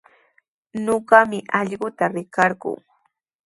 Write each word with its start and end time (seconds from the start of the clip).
Ñuqami 0.83 1.39
allquta 1.59 2.05
rikarquu. 2.13 2.71